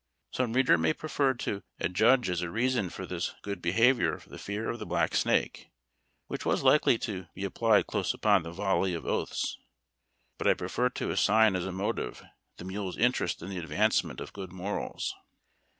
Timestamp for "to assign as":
10.89-11.67